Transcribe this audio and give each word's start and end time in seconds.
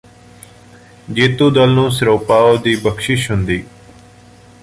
ਜੇਤੂ 1.11 1.49
ਦਲ 1.49 1.69
ਨੂੰ 1.69 1.91
ਸਿਰੋਪਾਓ 1.91 2.57
ਦੀ 2.57 2.75
ਬਖ਼ਸ਼ਿਸ਼ 2.75 3.29
ਹੁੰਦੀ 3.31 3.63